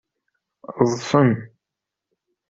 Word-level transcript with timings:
Ḍḍsen. 0.89 1.31